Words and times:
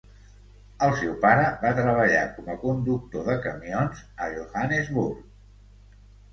El 0.87 0.93
seu 1.01 1.11
pare 1.25 1.43
va 1.65 1.73
treballar 1.81 2.23
com 2.39 2.49
a 2.55 2.57
conductor 2.65 3.29
de 3.29 3.37
camions 3.45 4.03
a 4.27 4.33
Johannesburg. 4.35 5.25